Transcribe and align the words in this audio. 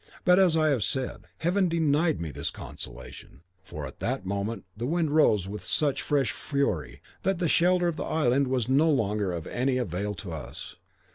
But, 0.25 0.39
as 0.39 0.57
I 0.57 0.69
have 0.69 0.81
said, 0.81 1.27
Heaven 1.37 1.69
denied 1.69 2.19
me 2.19 2.31
this 2.31 2.49
consolation, 2.49 3.43
for 3.61 3.85
at 3.85 3.99
that 3.99 4.25
moment 4.25 4.65
the 4.75 4.87
wind 4.87 5.11
rose 5.11 5.47
with 5.47 5.63
such 5.63 6.01
fresh 6.01 6.31
fury 6.31 7.03
that 7.21 7.37
the 7.37 7.47
shelter 7.47 7.87
of 7.87 7.97
the 7.97 8.03
island 8.03 8.47
was 8.47 8.67
no 8.67 8.89
longer 8.89 9.31
of 9.31 9.45
any 9.45 9.77
avail 9.77 10.15
to 10.15 10.31
us. 10.31 10.75